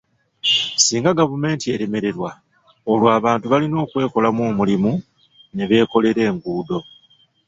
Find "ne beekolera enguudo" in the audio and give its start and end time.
5.55-6.79